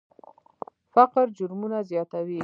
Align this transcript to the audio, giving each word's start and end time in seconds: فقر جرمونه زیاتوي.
فقر 0.93 1.25
جرمونه 1.37 1.79
زیاتوي. 1.89 2.37